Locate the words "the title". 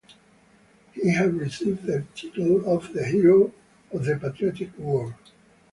1.83-2.65